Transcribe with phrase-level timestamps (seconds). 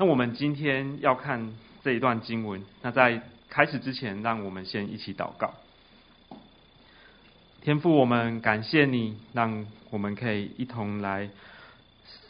[0.00, 1.52] 那我们今天要看
[1.82, 2.62] 这一段经文。
[2.82, 5.52] 那在开始之前，让我们先一起祷告。
[7.62, 11.28] 天父，我们感谢你，让我们可以一同来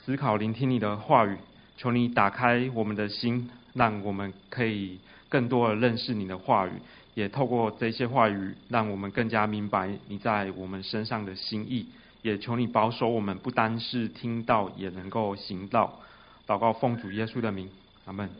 [0.02, 1.36] 思考、聆听你的话语。
[1.76, 4.98] 求你打开我们的心，让我们可以
[5.28, 6.70] 更多的认识你的话语，
[7.14, 11.86] 也透过这些话语，让我们更加明白你在我们身上的心意。
[12.22, 16.00] 也求你保守我们，不单是听到，也能够行道。
[16.48, 17.68] 祷告奉主耶稣的名，
[18.06, 18.30] 阿门。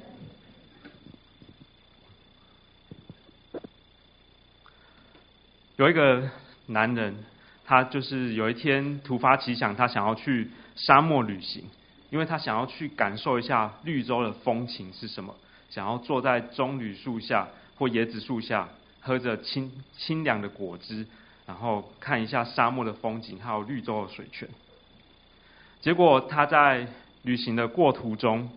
[5.76, 6.30] 有一个
[6.68, 7.14] 男人，
[7.66, 11.64] 他就是有一天突发奇想，他想要去沙漠旅行，
[12.08, 15.36] 因为他想要去感受一下绿洲的风情是什么，
[15.68, 18.70] 想要坐在棕榈树下或椰子树下，
[19.02, 21.06] 喝着清清凉的果汁。
[21.44, 24.48] 然后看一下沙漠的风景，还有绿洲的水泉。
[25.82, 26.86] 结果他在
[27.22, 28.50] 旅行的过途中，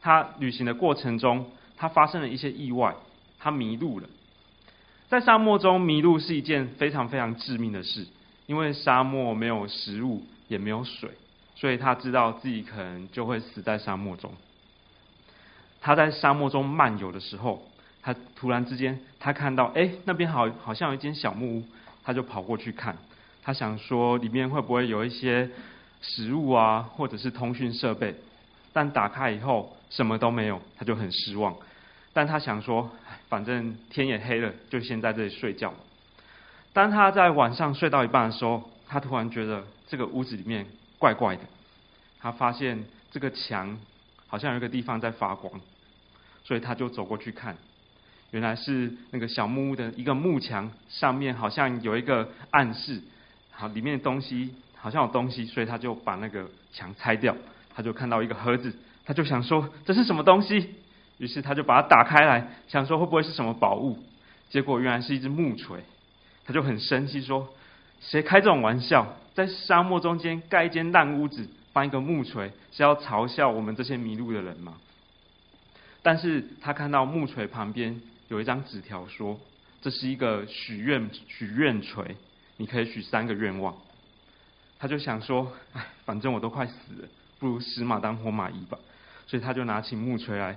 [0.00, 2.94] 他旅行的过程中，他发生了一些意外，
[3.38, 4.08] 他迷路了。
[5.08, 8.06] 在沙漠中迷路是一件非常非常致命的事，
[8.46, 11.10] 因为沙漠没有食物，也没有水，
[11.54, 14.32] 所以他知道自己可能就会死在沙漠中。
[15.80, 17.66] 他在沙漠中漫游的时候，
[18.02, 21.64] 他突然之间，他看到，哎，那边好好像有一间小木屋。
[22.04, 22.96] 他就跑过去看，
[23.44, 25.48] 他想说里面会不会有一些
[26.02, 28.14] 食物啊，或者是通讯设备？
[28.74, 31.56] 但打开以后什么都没有，他就很失望。
[32.12, 32.90] 但他想说，
[33.28, 35.72] 反正天也黑了，就先在这里睡觉。
[36.74, 40.66] 当他在晚上睡到一半的时候，他突然觉得这个屋子里面
[40.98, 41.42] 怪怪的。
[42.20, 43.78] 他发现这个墙
[44.26, 45.60] 好像有一个地方在发光，
[46.44, 47.56] 所以他就走过去看。
[48.30, 53.02] 原来是那个小木屋的一个幕墙上面好像有一个暗示，
[53.50, 57.34] 好，里面的东西好像有东西，所以他就把那个墙拆掉，
[57.72, 60.74] 他就看到一个盒子，他就想说这是什么东西，
[61.18, 63.96] 于是他就把它打开来，想说会不会是什么宝物，
[64.50, 65.78] 结果原来是一只木锤，
[66.44, 67.48] 他就很生气说，
[68.00, 74.74] 谁开这种玩笑，在沙漠中间盖一间烂屋子，放一个木锤，是要嘲笑我们这些迷路的人吗？
[76.02, 78.00] 但是他看到木锤旁边。
[78.28, 79.38] 有一张纸条说
[79.82, 82.16] ：“这是一个许愿许愿锤，
[82.56, 83.76] 你可以许三个愿望。”
[84.82, 88.76] 他就想说：“哎，反正我都快死了，不如死马当活马医吧。”
[89.28, 90.56] 所以他就拿起木锤来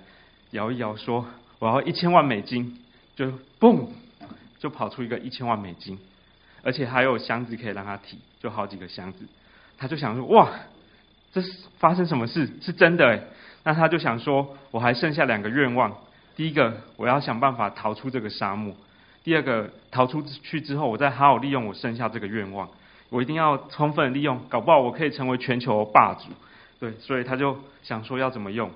[0.50, 1.28] 摇一摇，说
[1.60, 2.82] ：“我要一千万美金。”
[3.16, 3.88] 就嘣，
[4.58, 6.00] 就跑出一个一千万美金，
[6.64, 9.28] 而且还有箱子可以让他提，就好几个箱子。
[9.78, 10.50] 他就想说：“哇，
[11.32, 12.50] 这是发生什么事？
[12.64, 13.28] 是真的。”
[13.64, 15.96] 那他就想说：“我还剩下两个愿望。”
[16.36, 18.74] 第一个，我要想办法逃出这个沙漠；
[19.24, 22.68] 第二个，逃出去之后，我再好好利用我剩下这个愿望。
[23.16, 26.26] 我一定要充分利用，搞不好我可以成为全球霸主。
[26.82, 28.70] 对，所以他就想说要怎么用。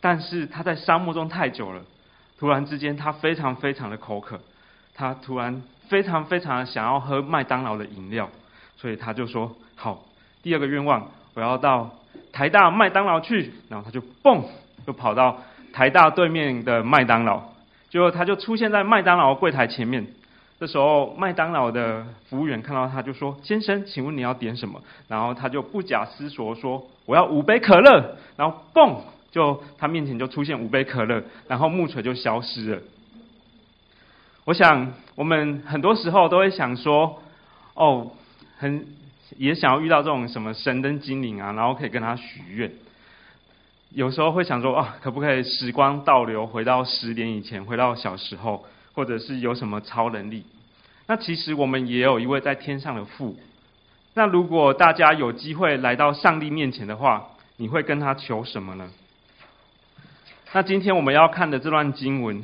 [0.00, 1.82] 但是他在沙漠中太久了，
[2.38, 4.40] 突然之间他非常非常的口渴，
[4.94, 8.30] 他突然非常非常的想要喝麦当劳的饮料，
[8.78, 10.02] 所以他就说：好，
[10.42, 11.90] 第二个愿望，我要到
[12.32, 13.52] 台大麦当劳去。
[13.68, 14.44] 然后他就蹦，
[14.86, 15.42] 就跑到。
[15.70, 17.42] 台大对面的麦当劳，
[17.90, 20.06] 结果他就出现在麦当劳柜台前面。
[20.60, 28.96] 这时候，麦当劳的服务员看到他，就说：“先生，请问你要点什么？”然后他就不假思索说：“我要五杯可乐。”然后嘣，
[29.30, 32.82] 就他面前就出现五杯可乐，然后木锤就消失了。
[34.44, 37.22] 我想，我们很多时候都会想说
[37.74, 38.10] ：“哦，
[38.56, 38.84] 很
[39.36, 42.72] 也想要遇到这种什么神灯精灵啊，然后可以跟他许愿。”
[43.94, 48.66] 有时候会想说啊，可不可以时光倒流，回到十年以前，回到小时候，
[48.98, 50.42] 或者是有什么超能力？
[51.06, 53.38] 那其实我们也有一位在天上的父。
[54.14, 58.90] 那如果大家有机会来到上帝面前的话，你会跟他求什么呢？
[60.52, 62.42] 那今天我们要看的这段经文，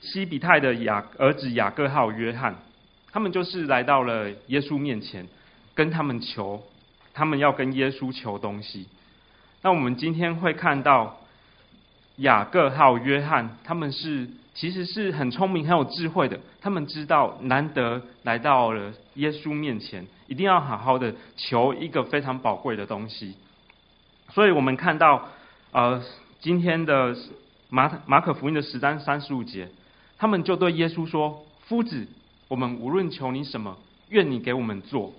[0.00, 2.56] 西比泰的雅儿子雅各还有约翰，
[3.12, 5.28] 他们就是来到了耶稣面前，
[5.76, 6.60] 跟他们求，
[7.14, 8.88] 他们要跟耶稣求东西。
[9.62, 11.20] 那我们今天会看到
[12.16, 16.40] 雅各还有约翰，他们是其实是很聪明、很有智慧的。
[16.60, 23.34] 他们知道难得来到了耶稣面前，一定要好好的求一个非常宝贵的东西。
[24.30, 25.28] 所以我们看到，
[25.72, 26.02] 呃，
[26.40, 27.14] 今天的
[27.68, 29.68] 马马可福音的十三三十五节，
[30.18, 32.06] 他们就对耶稣说：“夫子，
[32.48, 33.76] 我们无论求你什么，
[34.08, 35.12] 愿你给我们做。”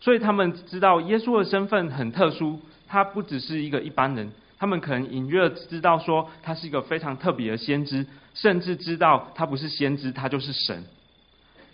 [0.00, 2.60] 所以他们知道耶稣的身份很特殊。
[2.88, 10.84] 他不只是一个一般人，他们可能隐约知道说他是一个非常特别的先知，甚至知道他不是先知，他就是神。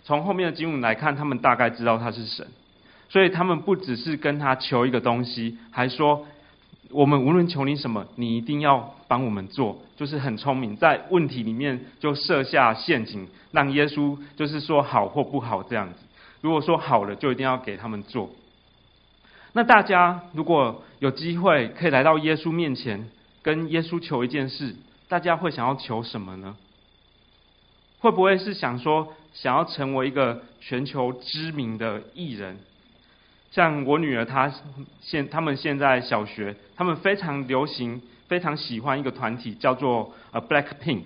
[0.03, 2.45] 从后面的经文来看，他们大概知道他是神，
[3.07, 6.25] 所以他们不只是跟他求一个东西，还说
[6.89, 15.99] 我们无论求你什么，你一定要帮我们做，就是很聪明，在问题里面就设下陷阱，让耶稣就是说好或不好这样子。
[16.41, 18.29] 如果说好了，就一定要给他们做。
[19.53, 23.07] 那大家如果有机会可以来到耶稣面前，
[23.41, 24.75] 跟耶稣求一件事，
[25.07, 26.55] 大家会想要求什么呢？
[27.99, 32.57] 会不会是想说，想要成为一个全球知名的艺人？
[33.51, 34.51] 像我女儿，她
[35.01, 41.05] 现他们现在小学，他们非常流行、非常喜欢一个团体，叫做呃 Black Pink。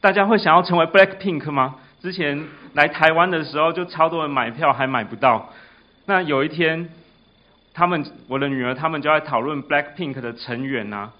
[0.00, 1.76] 大家会想要成为 Black Pink 吗？
[2.00, 5.50] 之前来台湾的时候，就超多人买票还买不到。
[6.06, 6.88] 那有一天，
[7.74, 11.10] 他们我的女儿他们就在讨论 Black Pink 的成员啊，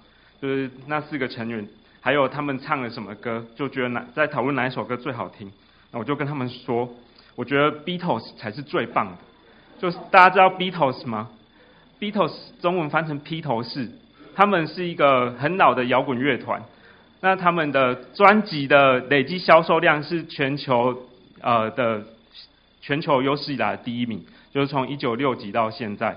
[0.40, 1.66] 就是那四个成员，
[2.00, 5.50] 还有他们唱了什么歌，就觉得哪在讨论哪一首歌最好听。
[5.90, 6.88] 那我就跟他们说，
[7.34, 9.12] 我觉得 Beatles 才是最棒的。
[9.80, 11.28] 就是大家知道 Beatles 吗
[11.98, 13.90] ？Beatles 中文翻成披头士，
[14.36, 16.62] 他们是一个很老的摇滚乐团。
[17.20, 21.08] 那他们的专辑的累计销售量是全球
[21.40, 22.04] 呃的
[22.80, 26.16] 全球有史以来的第一名，就是从一九六几到现在。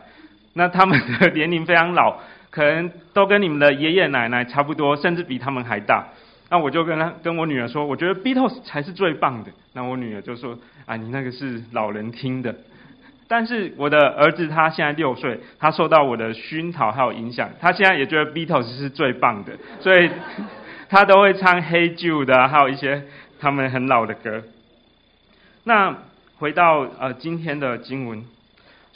[0.58, 2.18] 那他们的年龄非常老，
[2.52, 6.06] 可能都跟你们的爷爷奶奶差不多，甚至比他们还大。
[6.50, 9.52] 那我就跟他跟我女儿说，我觉得 Beatles 才是最棒的。
[9.74, 10.58] 那我女儿就说
[10.88, 12.56] ：“啊，你那个是老人听的。”
[13.30, 19.52] 但是我的儿子他现在六岁，他受到我的熏陶还有影响，他现在也觉得 Beatles 是最棒的，
[19.82, 20.10] 所以
[20.88, 23.04] 他都会唱 Hey Jude 啊，还有一些
[23.42, 24.42] 他们很老的歌。
[25.66, 25.94] 那
[26.38, 28.24] 回到呃今天的经文，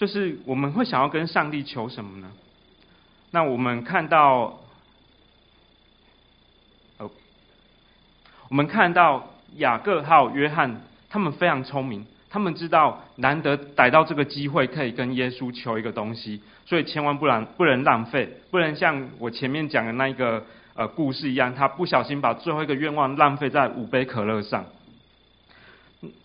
[0.02, 2.32] 就是我们会想要跟上帝求什么呢？
[3.30, 4.60] 那我们看到，
[6.98, 7.12] 哦，
[8.50, 12.04] 我们看到雅各还有约翰，他们非常聪明。
[12.32, 20.44] 他们知道难得逮到这个机会，可以跟耶稣求一个东西，所以千万不然不能浪费，不能像我前面讲的那一个
[20.74, 24.66] 呃故事一样，他不小心把最后一个愿望浪费在五杯可乐上。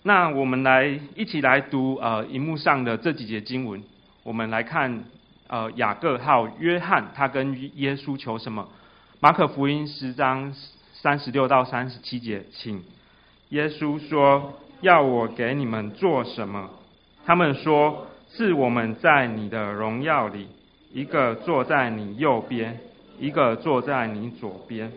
[0.03, 3.83] 那我们来一起来读呃荧幕上的这几节经文，
[4.23, 5.05] 我们来看
[5.49, 8.69] 呃雅各号约翰他跟耶稣求什么？
[9.21, 10.53] 马可福音十章
[10.93, 12.83] 三十六到三十七节，请
[13.51, 14.61] 耶稣说。
[14.83, 16.69] 要我给你们做什么？
[17.25, 20.49] 他们说：是我们在你的荣耀里，
[20.93, 22.79] 一个坐在你右边，
[23.19, 24.93] 一个坐在你左边。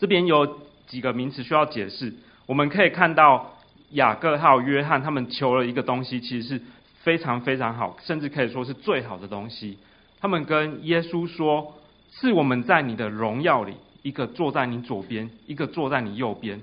[0.00, 0.58] 这边有
[0.88, 2.12] 几个名词需要解释。
[2.46, 3.51] 我们可以看到
[3.92, 6.60] 雅各号约翰他们求了一个东西，其实是
[7.02, 9.78] 非常非常好，甚至可以说是最好的东西。
[10.20, 11.74] 他们跟耶稣说：
[12.12, 16.60] 是我们在你的荣耀里，一个坐在你左边，一个坐在你右边。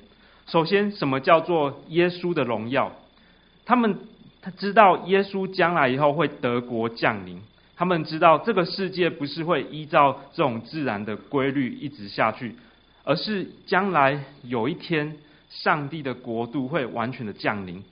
[0.47, 2.91] 首先，什么叫做耶稣的荣耀？
[3.65, 3.99] 他们
[4.41, 7.39] 他知道耶稣将来以后会得国降临。
[7.75, 12.55] 他们知道这个世界不是会依照这种自然的规律一直下去，
[13.03, 15.15] 而是将来有一天，
[15.49, 17.83] 上帝的国度会完全的降临。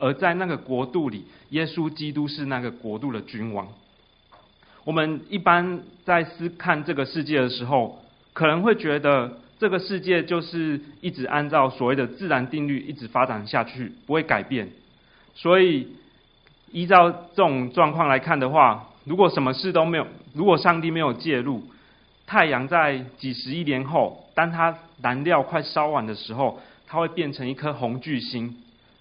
[0.00, 3.68] 而在那个国度里，耶稣基督是那个国度的君王。
[4.84, 8.02] 我们一般在思看这个世界的时候，
[8.32, 9.38] 可能会觉得。
[9.60, 14.70] 这个世界就是一直按照所谓的自然定律一直发展下去，不会改变。
[15.34, 15.86] 所以
[16.72, 21.62] 依照这种状况来看的话，如果什么事都没有，如果上帝没有介入，
[22.26, 26.58] 太阳在几十亿年后，当它燃料快烧完的时候，
[26.90, 28.56] 它会变成一颗红巨星，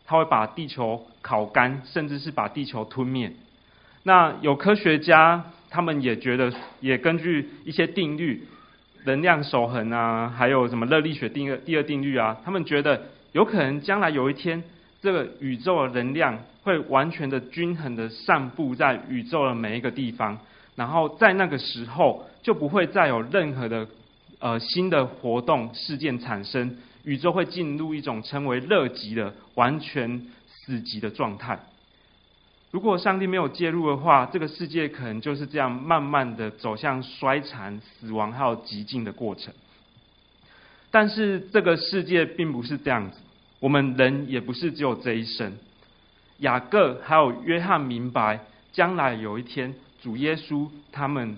[0.05, 3.31] 它会把地球烤干，甚至是把地球吞灭。
[4.03, 8.48] 那有科学家他们也觉得，也根据一些定律。
[9.05, 12.38] 能量守恒啊，还有什么热力学第二第二定律啊？
[12.46, 14.62] 他们觉得有可能将来有一天，
[15.01, 20.38] 这个宇宙的能量会完全的均衡的散布在宇宙的每一个地方，
[20.75, 23.88] 然后在那个时候就不会再有任何的
[24.39, 31.60] 呃新的活动事件产生，宇宙会进入一种称为热极的完全死寂的状态。
[32.72, 39.53] 如果上帝没有介入的话，这个世界可能就是这样慢慢的走向衰残、死亡还有极尽的过程。
[40.91, 43.18] 但是这个世界并不是这样子，
[43.60, 45.58] 我们人也不是只有这一生。
[46.39, 48.39] 雅各还有约翰明白，
[48.72, 51.38] 将来有一天主耶稣他们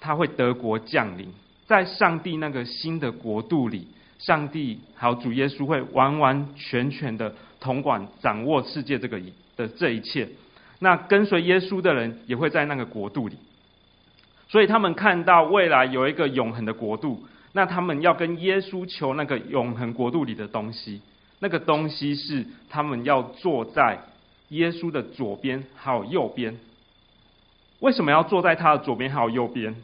[0.00, 1.32] 他会得国降临，
[1.66, 3.86] 在上帝那个新的国度里，
[4.22, 9.20] 上帝还有主耶稣会完完全全的统管掌握世界这个
[9.56, 10.28] 的这一切。
[10.78, 13.36] 那跟随耶稣的人也会在那个国度里，
[14.48, 21.00] 所以他们看到未来有一个永恒的国度，那他们要跟耶稣求那个永恒国度里的东西，
[21.40, 23.98] 那个东西是他们要坐在
[24.50, 26.56] 耶稣的左边还有右边。
[27.80, 29.74] 为什么要坐在他的左边还有右边？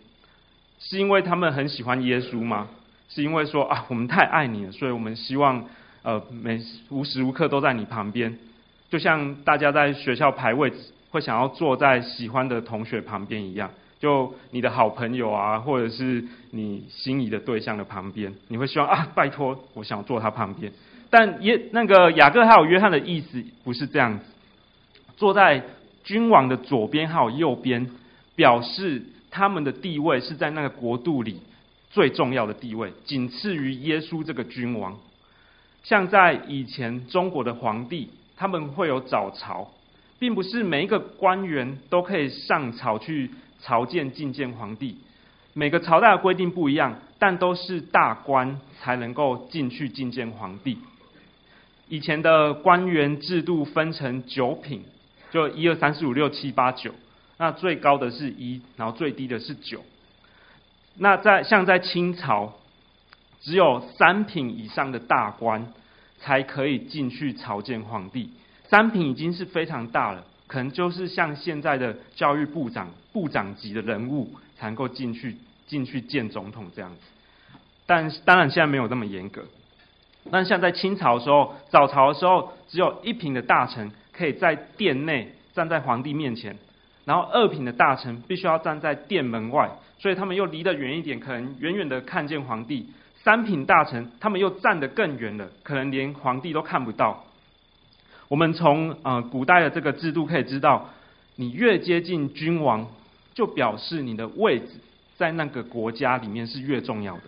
[0.79, 2.69] 是因为他们很喜欢耶稣吗？
[3.09, 5.65] 是因为说啊，我们太爱你了，所以我们希望
[6.03, 6.61] 呃每
[6.91, 8.39] 无时无刻都在你旁边，
[8.91, 10.73] 就像大家在学校排位
[11.11, 20.71] 会想要坐在喜欢的同学旁边一样，就你的好朋友啊，或者是你心仪的对象的旁边，你会希望啊，拜托，我想坐他旁边。
[21.11, 24.25] 但耶那个雅各还有约翰的意思不是这样子，
[25.17, 25.63] 坐在
[26.05, 27.89] 君王的左边还有右边，
[28.37, 31.41] 表示他们的地位是在那个国度里。
[31.91, 34.99] 最重要的地位，仅次于耶稣这个君王。
[35.85, 39.73] 像在以前中国的皇帝，他们会有早朝，
[40.19, 43.31] 并不是每一个官员都可以上朝去
[43.63, 44.99] 朝见觐见皇帝。
[45.55, 50.79] 每个朝代的规定不一样，但都是大官才能够进去觐见皇帝。
[51.89, 54.85] 以前的官员制度分成九品，
[55.31, 56.93] 就一二三四五六七八九，
[57.39, 59.83] 那最高的是一，然后最低的是九。
[60.99, 62.55] 那在像在清朝，
[63.41, 65.73] 只有三品以上的大官
[66.19, 68.31] 才可以进去朝见皇帝。
[68.69, 75.37] 三品已经是非常大了，可能就是像现在的教育部长、部长级的人物才能够进去
[75.67, 77.01] 进去见总统这样子。
[77.87, 79.45] 但当然现在没有那么严格。
[80.31, 86.59] 但像在清朝的时候，早朝的时候，只有一品的大臣可以在殿内站在皇帝面前，
[87.07, 92.87] 然后二品的大臣必须要站在殿门外，所以他们又离得远一点，可能远远的看见皇帝。
[93.25, 97.25] 三品大臣他们又站得更远了，可能连皇帝都看不到。
[98.29, 100.91] 我们从呃古代的这个制度可以知道，
[101.37, 102.87] 你越接近君王，
[103.35, 104.67] 就表示你的位置
[105.17, 107.23] 在那个国家里面是越重要的。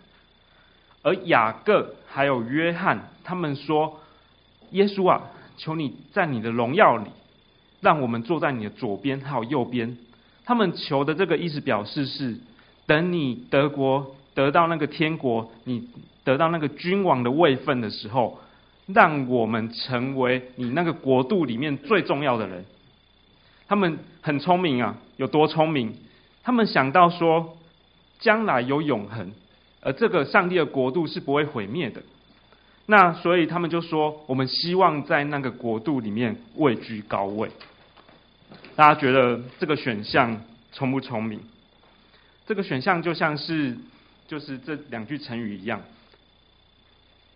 [1.02, 4.00] 而雅各还有约翰，他们说
[4.70, 5.22] ：“耶稣啊，
[5.56, 7.10] 求你在你的荣耀里，
[7.80, 9.96] 让我们坐在你的左边还有右边。”
[10.44, 12.38] 他们求的这个意思表示是：
[12.90, 15.88] 等你德国得到那个天国，你
[16.24, 18.40] 得到那个君王的位分的时候，
[18.88, 22.64] 让我们成为你那个国度里面最重要的人。
[23.68, 25.94] 他们很聪明啊，有多聪明？
[26.42, 27.56] 他们想到说，
[28.18, 29.30] 将来有永恒。
[29.82, 32.02] 而这个上帝的国度是不会毁灭的，
[32.86, 37.48] 那所以他们就说：“我们希望在那个国度里面位居高位。”
[38.74, 40.42] 大家觉得这个选项
[40.72, 41.40] 聪不聪明？
[42.50, 43.76] 这个选项就像是
[44.26, 45.82] 就是这两句成语一样。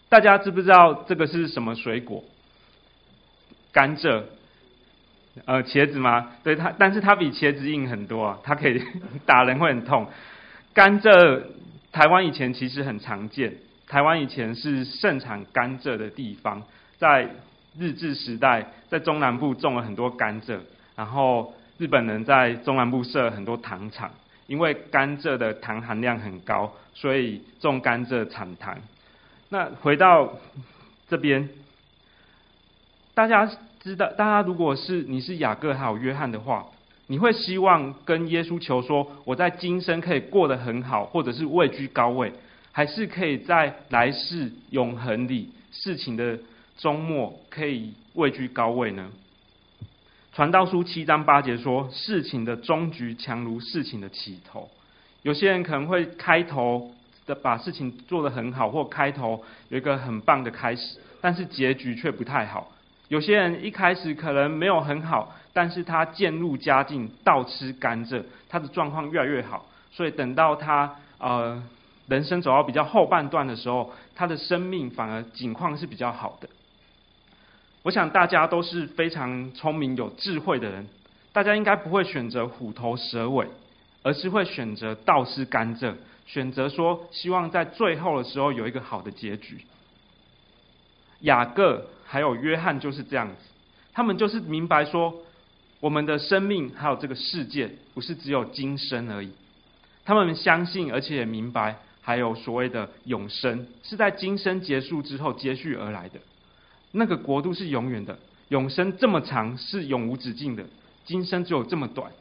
[0.09, 2.25] 大家知不知道这个是什么水果？
[3.71, 4.25] 甘蔗？
[5.45, 6.33] 呃，茄子吗？
[6.43, 8.83] 对，它，但是它比茄子硬很多啊，它可以
[9.25, 10.09] 打人会很痛。
[10.73, 11.43] 甘蔗。
[11.93, 13.55] 台湾以前其实很常见，
[13.87, 16.61] 台湾以前是盛产甘蔗的地方，
[16.99, 17.31] 在
[17.79, 20.59] 日治时代，在中南部种了很多甘蔗，
[20.97, 24.11] 然后日本人在中南部设了很多糖厂，
[24.47, 28.77] 因为甘蔗的糖含量很高，所以种甘蔗产糖。
[29.49, 30.39] 那回到
[31.09, 31.49] 这边，
[33.15, 36.67] 大家知道，大家如果是你是雅各还有约翰的话。
[37.07, 42.33] 你会希望跟耶稣求说，我在今生可以过得很好，或者是位居高位，
[42.73, 46.39] 还是可以在来世永恒里事情的
[46.79, 49.11] 终末可以位居高位呢？
[50.35, 54.69] 传道书七章八节说，事情的终局强如事情的起头。
[55.23, 56.91] 有些人可能会开头
[57.25, 62.73] 的把事情做得很好，或开头有一个很棒的开始，但是结局却不太好。
[63.07, 65.33] 有些人一开始可能没有很好。
[65.53, 69.65] 但是他渐入佳境，倒吃甘蔗，他的状况越来越好。
[69.93, 71.63] 所以等到他呃
[72.09, 76.49] 人生走到比较后半段的时候，他的生命反而景况是比较好的。
[77.85, 80.89] 我想大家都是非常聪明有智慧的人，
[81.33, 83.47] 大家应该不会选择虎头蛇尾，
[84.03, 85.95] 而是会选择倒吃甘蔗，
[86.27, 89.59] 选择说希望在最后的时候有一个好的结局。
[91.21, 93.35] 雅各还有约翰就是这样子，
[93.93, 95.15] 他们就是明白说。
[95.81, 99.31] 我们的生命还有这个世界，不是只有今生而已。
[100.07, 106.19] 他们相信，而且也明白，还有所谓的永生，是在今生结束之后接续而来的。
[106.97, 110.65] 那个国度是永远的，永生这么长，是永无止境的。
[111.05, 112.13] 今生只有这么短，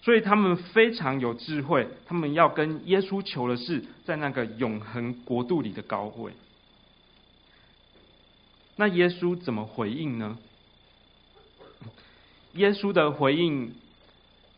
[0.00, 1.88] 所以他们非常有智慧。
[2.06, 6.32] 他们要跟耶稣求的是，在那个永恒国度里的高位。
[8.76, 10.38] 那耶稣怎么回应呢？
[12.54, 13.74] 耶稣的回应，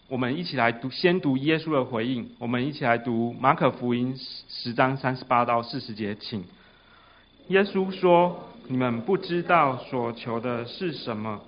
[0.08, 2.30] 我们一起来读，先读耶稣的回应。
[2.38, 4.16] 我们一起来读马可福音
[4.48, 6.44] 十章三十八到四十节，请。
[7.48, 11.40] 耶稣说：“你们不知道所求的是什么。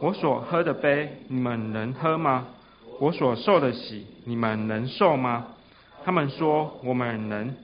[0.00, 2.46] 我所喝的杯，你们能喝吗？
[3.00, 5.46] 我所受的洗，你们能受吗？
[6.04, 7.54] 他们说：“我们能。”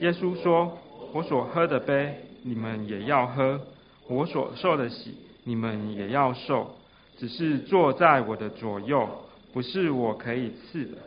[0.00, 0.78] 耶稣说
[1.12, 3.58] ：“我所喝的杯，你们也要喝；
[4.06, 5.14] 我所受的洗，
[5.44, 6.76] 你们也要受。
[7.18, 9.08] 只是坐在我的左右，
[9.52, 10.98] 不是我可以赐的，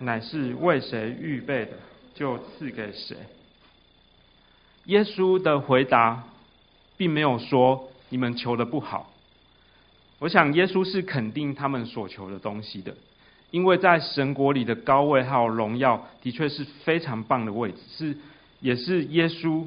[0.00, 1.72] 乃是为谁预备的，
[2.14, 3.16] 就赐给谁。”
[4.86, 6.24] 耶稣的回答，
[7.02, 9.10] 并没有说你们求的不好。
[10.20, 12.94] 我想，耶稣是肯定他们所求的东西的，
[13.50, 18.16] 因为在神国里的高位还有荣耀，的确是非常棒的位置，是
[18.60, 19.64] 也是耶稣，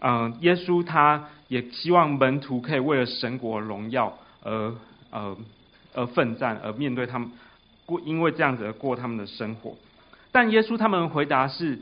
[0.00, 4.74] 嗯、耶稣他也希望门徒可以为了神国荣耀而
[5.12, 5.36] 呃
[5.94, 7.30] 而奋战，而面对他们
[7.86, 9.76] 过，因为这样子而过他们的生活。
[10.32, 11.78] 但耶稣他们回答是，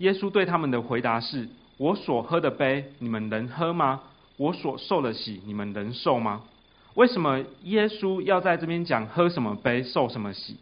[0.00, 1.48] 耶稣对他们的回答是。
[1.82, 4.02] 我所喝的杯，你们能喝吗？
[4.36, 6.42] 我所受的洗，你们能受吗？
[6.94, 10.58] 为什么耶稣要在这边讲喝什么杯，受什么洗？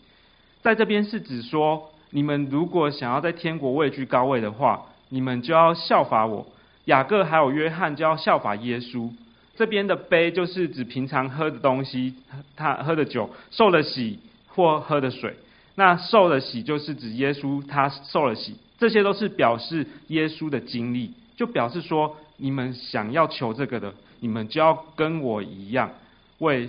[0.62, 6.47] 在这边是指说，你们如果想要在天国位居高位的话，你们就要效法我。
[6.87, 9.11] 雅各还有约翰就要效法耶稣。
[9.57, 12.15] 这边的杯就是指平常喝的东西，
[12.57, 15.37] 他喝的酒，受的洗或喝的水。
[15.75, 18.57] 那受的洗就是指耶稣他受了洗。
[18.80, 25.92] 这些都是表示耶稣的经历，就表示说，你们想要求这个的，你们就要跟我一样，
[26.38, 26.66] 为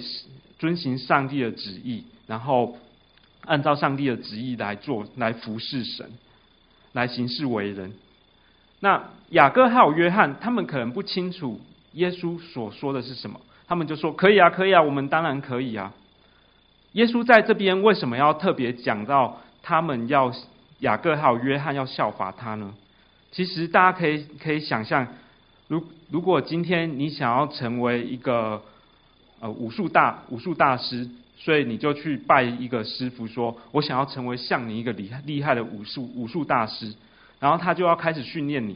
[0.60, 2.78] 遵行上帝的旨意，然后
[3.46, 6.12] 按照上帝的旨意来做，来服侍神，
[6.92, 7.94] 来行事为人。
[8.82, 11.62] 那雅各还有约翰，他们可能不清楚
[11.94, 13.40] 耶稣所说的是什么，
[13.70, 15.94] 他们就说：“可以啊，可以啊，我们当然可以啊。”
[16.92, 20.34] 耶稣在这边为什么要特别讲到他们要？
[20.82, 22.74] 雅各还有约翰要效法他呢？
[23.32, 25.08] 其实大家可以可以想象，
[25.68, 28.62] 如如果今天你想要成为一个
[29.40, 36.94] 呃武术大武术大师，所以你就去拜一个师傅，说我想要成为像你一个厉厉害的武术武术大师，
[37.40, 38.76] 然后他就要开始训练你，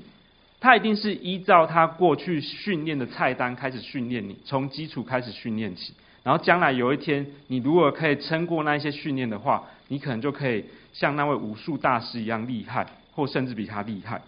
[0.62, 5.94] 他一定是依照他过去训练的菜单开始训练你，从基础开始训练起。
[6.24, 10.66] 然后将来有一天，你如果可以撑过那一些训练的话，你可能就可以
[10.98, 14.22] 像那位武术大师一样厉害，或甚至比他厉害。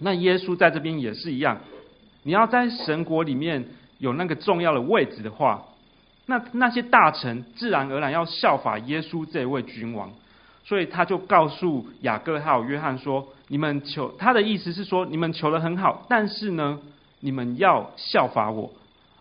[0.00, 1.58] 那耶稣在这边也是一样，
[2.24, 3.64] 你要在神国里面
[3.96, 5.64] 有那个重要的位置的话，
[6.26, 10.12] 那那些大臣自然而然要效法耶稣这位君王，
[10.62, 16.78] 所以他就告诉雅各还有约翰说：“你们求他的意思是说，你们求得很好，但是呢，
[17.20, 18.70] 你们要效法我。”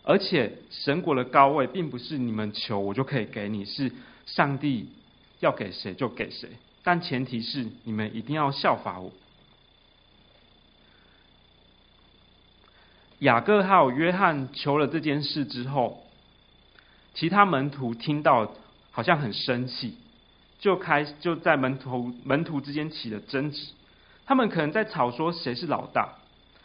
[0.04, 3.92] 而且神国的高位，并不是你们求我就可以给你，是
[4.26, 4.90] 上帝
[5.40, 6.50] 要给谁就给谁。
[6.84, 9.12] 但前提是你们一定要效法我。
[13.20, 16.04] 雅各还有约翰求了这件事之后，
[17.14, 18.54] 其他门徒听到
[18.92, 19.98] 好像很生气，
[20.60, 23.70] 就开就在门徒门徒之间起了争执。
[24.26, 26.16] 他们可能在吵说谁是老大。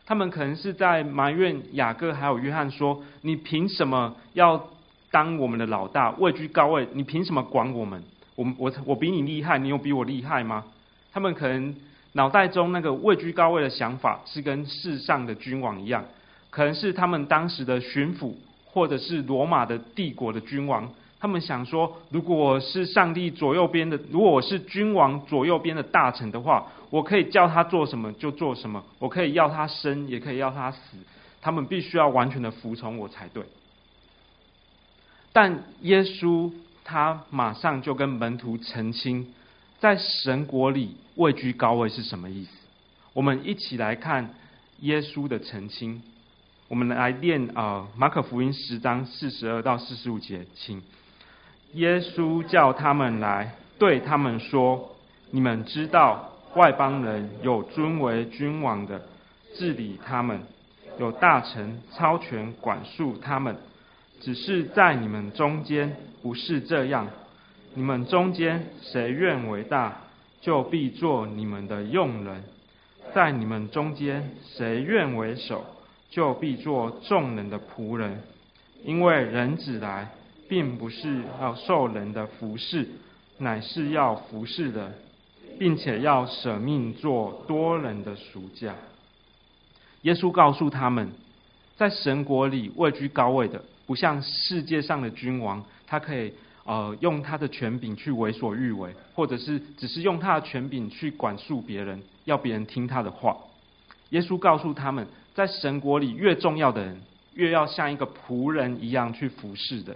[0.05, 4.69] 他们可能是在埋怨雅各还有约翰说：“你凭什么要
[5.13, 6.89] 当我们的老大，位居高位？
[6.93, 8.03] 你凭什么管我们？
[8.35, 10.65] 我我我比你厉害，你有比我厉害吗？”
[11.13, 11.75] 他们可能
[12.13, 16.05] 脑袋中那个位居高位的想法是跟世上的君王一样，
[16.51, 18.33] 可能是他们当时的巡抚，
[18.67, 20.91] 或者是罗马的帝国的君王。
[21.21, 30.97] 他们想说，如果我是上帝左右边的，如果我是君王左右边的大臣的话，我可以叫他做什么就做什么，我可以要他生，也可以要他死，
[31.41, 33.45] 他们必须要完全的服从我才对。
[35.33, 36.51] 但耶稣
[36.85, 39.33] 他马上就跟门徒澄清，
[39.81, 42.51] 在神国里位居高位是什么意思？
[43.13, 44.35] 我们一起来看
[44.81, 46.03] 耶稣的澄清。
[46.69, 50.83] 我们来念啊，马可福音十章四十二到四十五节，请。
[51.75, 54.97] 耶稣叫他们来，对他们说
[55.31, 59.03] ：“你们知道，外邦人有尊为君王的，
[59.55, 60.39] 治理他们；
[60.99, 63.57] 有大臣超权管束他们。
[64.21, 67.09] 只是在你们中间不是这样。
[67.75, 70.03] 你们中间谁愿为大，
[70.41, 72.43] 就必做你们的用人；
[73.15, 75.65] 在你们中间谁愿为首，
[76.11, 78.23] 就必做众人的仆人。
[78.85, 80.09] 因为人子来。”
[80.49, 82.87] 并不是要受人的服侍，
[83.39, 84.93] 乃是要服侍的，
[85.59, 88.75] 并且要舍命做多人的赎价。
[90.03, 91.09] 耶稣告诉他们，
[91.79, 96.33] 在神国里位居高位的，不像世界上的君王，他可以
[96.65, 103.37] 呃用他的权柄去为所欲为，或者是只是用他的权柄去管束别人，要别人听他的话。
[104.09, 107.03] 耶稣告诉他们，在神国里越重要的人，
[107.35, 109.95] 越要像一个仆人一样去服侍的。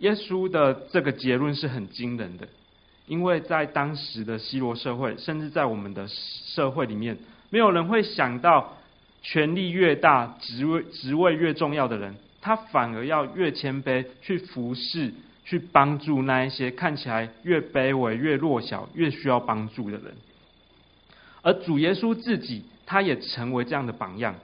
[0.00, 2.46] 耶稣的这个结论是很惊人的，
[3.06, 7.16] 因为在当时的希罗社会，甚至在我们的社会里面，
[7.48, 8.76] 没有人会想到
[9.22, 15.14] 权力越大、职位职位越重要的人，他反而要越谦卑去服侍、
[15.46, 20.14] 去帮助那一些看起来越卑微、越弱小、越需要帮助的人。
[21.40, 24.34] 而主耶稣自己，他也成为这样的榜样。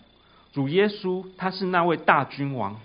[0.51, 2.81] 主耶稣他是那位大君王，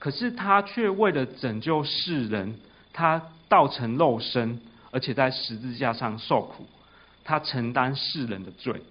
[0.00, 2.56] 可是他却为了拯救世人，
[2.92, 4.60] 他道成肉身。
[4.90, 6.66] 而且在十字架上受苦，
[7.22, 8.82] 他承担世人的罪，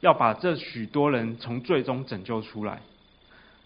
[0.00, 2.80] 要把这许多人从罪中拯救出来。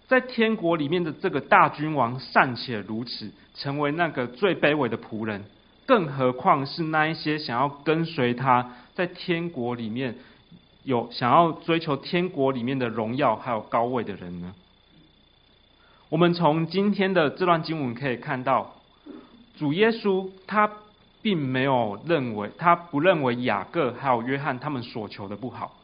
[0.06, 5.44] 在天国里面的这个大君王尚且如此，成为那个最卑微的仆人，
[5.86, 10.16] 更何况是那一些想要跟随他，在天国里面
[10.82, 14.54] 有想要追求天国里面的荣耀还有高位的人呢？
[16.08, 18.74] 我们从今天的这段经文可以看到，
[19.56, 20.70] 主耶稣他。
[21.22, 25.74] 并没有认为，他不认为雅各还有约翰他们所求的不好。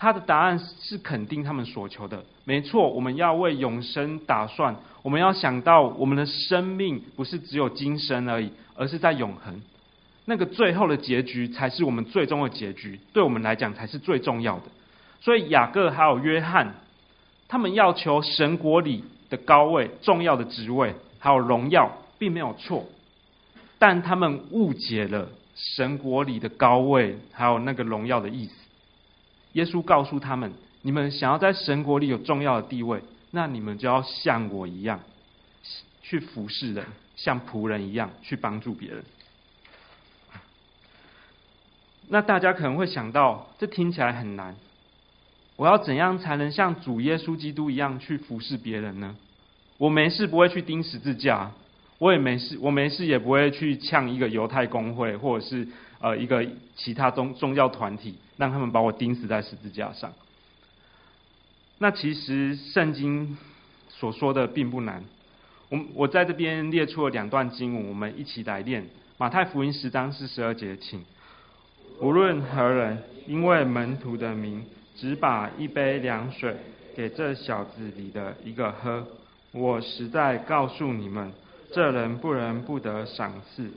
[0.00, 2.24] 他的答案是肯定他们所求的。
[2.44, 9.60] 没错，我们要为永生打算，我们要想到我们的生命不是只有今生而已，而是在永恒。
[10.24, 14.62] 那个最后的结局才是我们最终的结局，对我们来讲才是最重要的。
[15.20, 16.76] 所以雅各还有约翰，
[17.46, 22.86] 他们要求神国里的高位、重要的职位还有荣耀，并没有错。
[23.78, 28.54] 但他们误解了神国里的高位，还有那个荣耀的意思。
[29.52, 35.00] 耶稣告诉他们：“你们想要在神国里有重要的地位，那你们就要像我一样，
[36.02, 36.86] 去服侍人，
[37.16, 39.04] 像仆人一样去帮助别人。”
[42.08, 44.56] 那大家可能会想到，这听起来很难。
[45.56, 49.14] 我要怎样才能像主耶稣基督一样去服侍别人呢？
[49.78, 51.52] 我没事不会去钉十字架。
[52.00, 55.68] 我也没事，我没事也不会去呛一个犹太公会，或者是
[56.00, 56.42] 呃一个
[56.74, 60.10] 其他宗宗教团体，让他们把我钉死在十字架上。
[61.76, 63.36] 那其实圣经
[63.90, 65.04] 所说的并不难。
[65.68, 68.82] 我我在这边列出了两段经文，我们一起来念。
[69.18, 71.04] 马太福音十章四十二节，请。
[72.00, 74.64] 无论何人因为门徒的名，
[74.96, 76.56] 只把一杯凉水
[76.96, 79.06] 给这小子里的一个喝，
[79.52, 81.30] 我实在告诉你们。
[81.72, 83.70] 这人不能不得赏赐。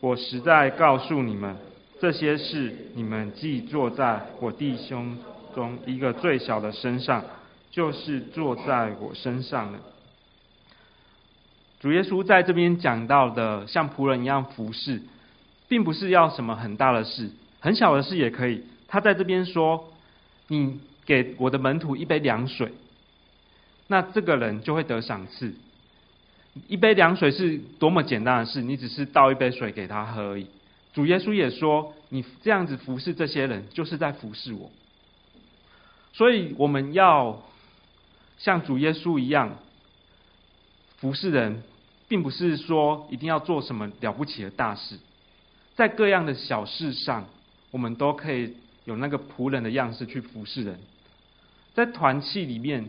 [0.00, 1.56] 我实在告诉你们，
[2.00, 5.16] 这些事你们既做在我弟兄
[5.54, 7.24] 中一个最小的身上，
[7.70, 9.78] 就是做在我身上了。
[11.80, 15.02] 主耶稣在这边讲到的，像仆人一样服侍，
[15.68, 18.64] 并不是要什么很大的事，很小的事也可以。
[18.88, 19.92] 他在这边说
[20.48, 22.72] ：“你给我的门徒一杯凉水，
[23.88, 25.54] 那这个人就会得赏赐。”
[26.68, 30.46] 一杯凉水是多么简单的事，你只是倒一杯水给他喝而已。
[30.92, 34.70] 主耶稣也说，你这样子服侍这些人，就是在服侍我。
[36.12, 37.42] 所以我们要
[38.38, 39.58] 像主耶稣一样
[40.98, 41.64] 服侍人，
[42.06, 44.98] 并不是说一定要做什么了不起的大事，
[45.74, 47.26] 在各样的小事上，
[47.72, 50.78] 我们都可以有那个仆人的样式去服侍人，
[51.74, 52.88] 在团契里面。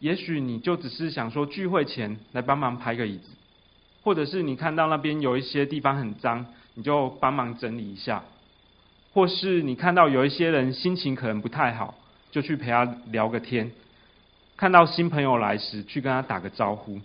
[0.00, 3.28] 也许你就只是想说聚会前来帮忙拍个椅子，
[4.02, 8.24] 或者是你看到那边有一些地方很脏，你就帮忙整理一下，
[9.12, 11.94] 或是你看到有一些人心情可能不太好，
[12.30, 13.72] 就去陪他聊个天，
[14.56, 16.98] 看到新朋友来时去跟他打个招呼，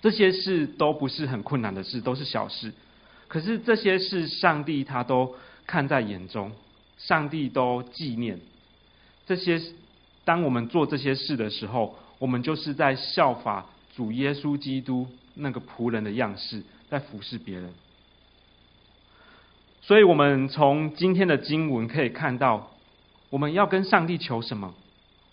[0.00, 2.72] 这些事都不是很困难的事，都是小事。
[3.28, 5.34] 可是这些事上帝他都
[5.66, 6.52] 看在眼中，
[6.96, 8.40] 上帝都纪念
[9.26, 9.60] 这些。
[10.24, 17.70] 当我们做这些事的时候，我们就是在效法主耶稣基督那个仆人的样式，在服侍别人。
[19.82, 22.70] 所以，我们从今天的经文可以看到，
[23.30, 24.74] 我们要跟上帝求什么？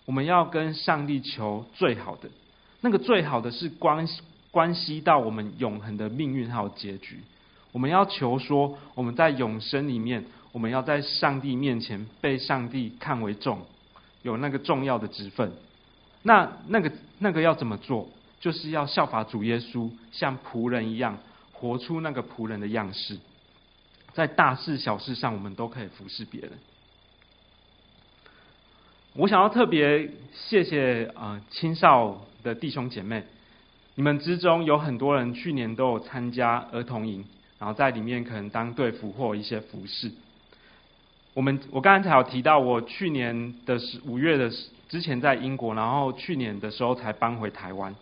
[0.06, 2.30] 我们要跟上帝求最好的，
[2.82, 4.08] 那个最好的是关
[4.52, 7.22] 关系到我们永恒的命运还有结局。
[7.72, 13.62] 我们要求说，我们在永生里面，我们要在上帝面前被上帝看为重，
[14.22, 15.52] 有那个重要的职分。
[16.24, 18.10] 那那个那个要怎么做？
[18.40, 21.18] 就是要效法主耶稣，像仆人一样，
[21.54, 23.18] 活出那个仆人的样式。
[24.14, 26.52] 在大事小事上，我们都可以服侍别人。
[29.14, 33.24] 我想要特别谢谢啊、青少的弟兄姐妹，
[33.96, 37.24] 你们之中有很多人去年都有参加儿童营，
[37.60, 40.12] 然后在里面可能当队服或一些服侍。
[41.34, 44.52] 我们我刚才有提到，我去年的十五月的
[44.94, 47.96] 之前在英国，然后去年的时候才搬回台湾。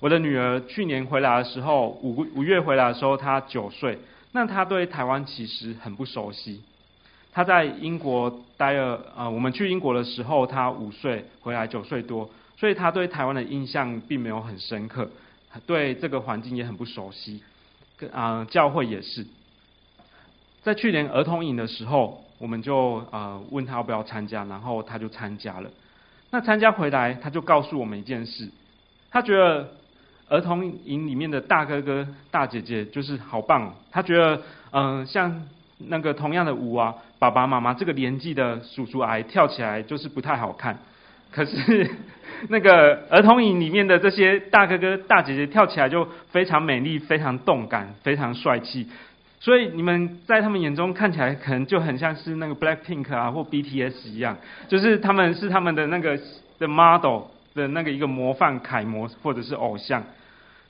[0.00, 3.98] 我的女儿去年回来的时候，五五月回来的时候，她九岁，
[4.30, 6.62] 那她对台湾其实很不熟悉。
[7.32, 15.10] 她在英国待了，呃，我们去英国的时候，她五岁，回来九岁多，所以她对台湾的印象并没有很深刻，
[15.66, 17.42] 对这个环境也很不熟悉，
[17.98, 19.26] 跟啊、教会也是。
[20.62, 25.68] 在去年儿童营的时候，我们就呃问她要不要参加，然后她就参加了。
[26.34, 28.48] 那参加回来，他就告诉我们一件事，
[29.10, 29.68] 他觉得
[30.30, 33.74] 儿童营里面的大哥哥、大姐姐就是好棒。
[33.90, 34.40] 他觉得，
[34.70, 40.78] 嗯、像那个同样的舞啊，爸爸妈妈这个年纪的叔叔阿姨跳起来就是不太好看。
[41.30, 41.90] 可是
[42.48, 48.88] 那个儿童营里面的这些大哥哥、大姐姐跳起来就非常美丽、非常动感、非常帅气。
[49.42, 56.16] 所以你们在他们眼中看起来可能就很像是那个 Blackpink 啊或 BTS 一样，就是他们是他们的那个
[56.60, 60.00] 的 model 的那个一个模范楷模或者是偶像。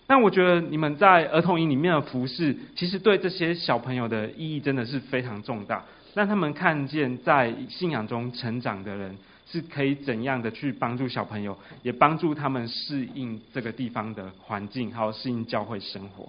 [0.07, 9.15] 但我觉得你们在儿童营里面的服饰，其实对这些小朋友的意义真的是非常重大，让他们看见在信仰中成长的人
[9.47, 16.27] 是可以怎样的去帮助小朋友，也帮助他们适应这个地方的环境，还有适应教会生活。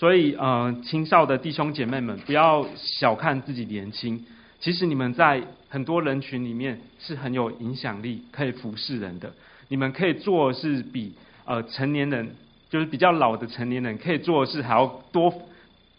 [0.00, 4.24] 所以，呃，青少的弟兄姐妹们，不要小看自己年轻。
[4.58, 9.30] 其实你们在很多人群里面是很有影响力，可以服侍人的。
[9.68, 11.12] 你们可以做的是比
[11.44, 12.34] 呃成年人，
[12.70, 15.30] 就是比较老的成年人可以做的事还要多，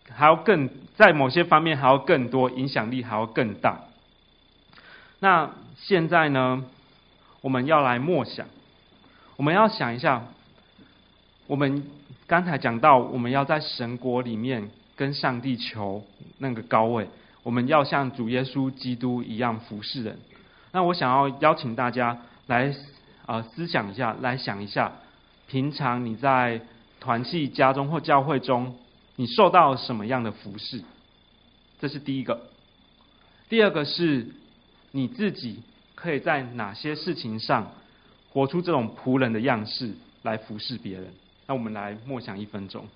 [0.10, 3.82] 还要更在某些方面还要更多，影响力还要更大。
[5.20, 6.66] 那现在呢，
[7.42, 8.48] 我们要来默想，
[9.38, 10.26] 我们要想一下，
[11.46, 11.84] 我们。
[12.32, 16.02] 刚才讲到，我们要在神国里面跟上帝求
[16.38, 17.10] 那个高位，
[17.44, 20.18] 我们要像主耶稣基督一样服侍人。
[20.72, 22.70] 那我想要邀请大家来
[23.26, 24.94] 啊、呃、思想一下，来想一下，
[25.50, 26.62] 平常你在
[27.02, 28.78] 团契、家中或教会中，
[29.18, 30.82] 你受到什么样的服侍？
[31.82, 32.44] 这是第一个。
[33.50, 34.28] 第二个是，
[34.92, 35.60] 你自己
[35.96, 37.74] 可以在哪些事情上
[38.30, 39.92] 活出这种仆人的样式
[40.22, 41.08] 来服侍别人？
[41.46, 42.88] 那我们来默想一分钟。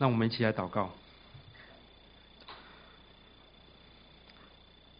[0.00, 0.90] 那我们一起来祷告。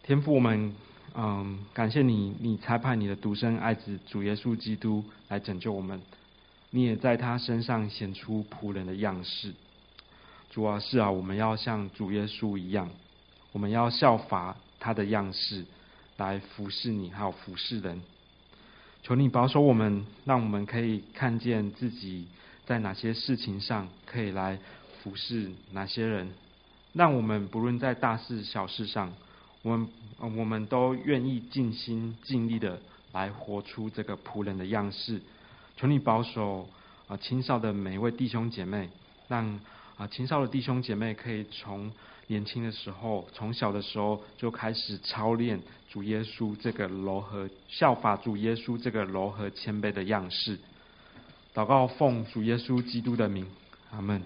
[0.03, 0.75] 天父，我们
[1.15, 6.03] 嗯感谢你，你差派你的独生爱子主耶稣基督来拯救我们，
[6.69, 9.55] 你也在他身上显出仆人的样式。
[10.51, 12.91] 主啊，是啊，我们要像主耶稣一样，
[13.53, 15.65] 我们要效法他的样式
[16.19, 18.03] 来服侍你，还有服侍人。
[19.03, 22.27] 求你保守我们，让我们可以看见自己
[22.67, 24.59] 在哪些事情上可以来。
[25.03, 26.31] 服侍哪些人，
[26.93, 29.13] 让我们不论在大事小事上，
[29.63, 32.81] 我们我们都愿意尽心尽力的
[33.13, 35.21] 来活出这个仆人的样式。
[35.77, 36.69] 求你保守
[37.09, 38.91] 啊，青少的每一位弟兄姐妹，
[39.29, 39.59] 让
[39.97, 41.91] 啊青少的弟兄姐妹可以从
[42.27, 45.61] 年轻的时候，从小的时候就开始操练
[45.91, 50.59] 主耶稣这个柔和，效法主耶稣这个柔和谦卑的样式。
[51.53, 53.47] 祷告奉主耶稣基督的名，
[53.91, 54.23] 阿门。